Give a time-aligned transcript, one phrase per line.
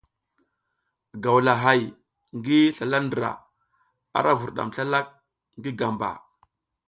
[1.23, 1.81] Gawlahay
[2.37, 3.31] ngi zlala ndra,
[4.17, 5.07] ara vurdam slalak
[5.57, 6.09] ngi gamba.